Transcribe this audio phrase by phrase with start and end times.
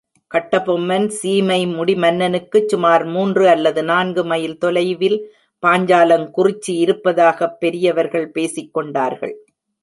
[0.35, 5.19] கட்டபொம்மன் சீமை முடிமன்னுக்குச் சுமார் மூன்று அல்லது நான்கு மைல் தொலைவில்
[5.63, 9.35] பாஞ்சாலங்குறிச்சி இருப்பதாகப் பெரியவர்கள் பேசிக் கொண்டார்கள்.